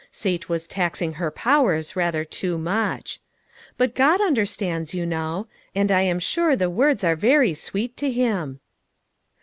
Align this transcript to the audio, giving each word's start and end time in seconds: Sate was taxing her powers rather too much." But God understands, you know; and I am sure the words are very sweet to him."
Sate 0.11 0.49
was 0.49 0.65
taxing 0.65 1.13
her 1.21 1.29
powers 1.29 1.95
rather 1.95 2.25
too 2.25 2.57
much." 2.57 3.19
But 3.77 3.93
God 3.93 4.19
understands, 4.19 4.95
you 4.95 5.05
know; 5.05 5.45
and 5.75 5.91
I 5.91 6.01
am 6.01 6.17
sure 6.17 6.55
the 6.55 6.71
words 6.71 7.03
are 7.03 7.15
very 7.15 7.53
sweet 7.53 7.95
to 7.97 8.09
him." 8.09 8.59